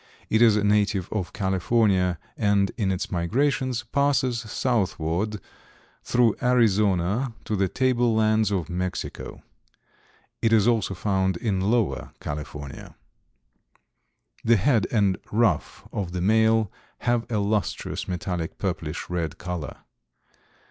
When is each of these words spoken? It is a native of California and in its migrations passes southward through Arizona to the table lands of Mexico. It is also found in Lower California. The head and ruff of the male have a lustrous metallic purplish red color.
It 0.31 0.41
is 0.41 0.55
a 0.55 0.63
native 0.63 1.07
of 1.11 1.31
California 1.31 2.17
and 2.35 2.71
in 2.75 2.91
its 2.91 3.11
migrations 3.11 3.83
passes 3.83 4.39
southward 4.39 5.39
through 6.01 6.35
Arizona 6.41 7.35
to 7.45 7.55
the 7.55 7.67
table 7.67 8.15
lands 8.15 8.49
of 8.49 8.67
Mexico. 8.67 9.43
It 10.41 10.53
is 10.53 10.67
also 10.67 10.95
found 10.95 11.37
in 11.37 11.61
Lower 11.61 12.13
California. 12.19 12.95
The 14.43 14.57
head 14.57 14.87
and 14.89 15.19
ruff 15.31 15.87
of 15.93 16.13
the 16.13 16.21
male 16.21 16.71
have 17.01 17.29
a 17.31 17.37
lustrous 17.37 18.07
metallic 18.07 18.57
purplish 18.57 19.07
red 19.07 19.37
color. 19.37 19.81